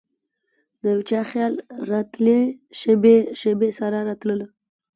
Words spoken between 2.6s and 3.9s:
شیبې ،شیبې